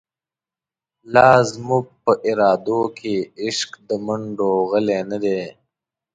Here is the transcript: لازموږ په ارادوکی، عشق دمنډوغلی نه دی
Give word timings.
لازموږ 1.13 1.85
په 2.03 2.11
ارادوکی، 2.29 3.15
عشق 3.43 3.69
دمنډوغلی 3.87 4.99
نه 5.09 5.17
دی 5.23 5.41